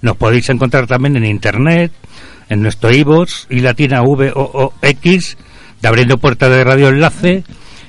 [0.00, 1.92] Nos podéis encontrar también en internet,
[2.52, 5.38] en nuestro iVoox y latina V O X
[5.80, 7.44] de abriendo puertas de radio enlace.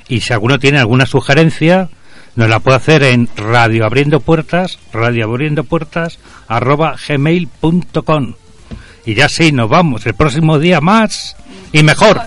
[0.08, 1.90] Y si alguno tiene alguna sugerencia,
[2.36, 8.34] nos la puede hacer en radio abriendo puertas, radio abriendo puertas, arroba gmail.com.
[9.06, 10.06] Y ya sí, nos vamos.
[10.06, 11.36] El próximo día más
[11.72, 12.22] y mejor.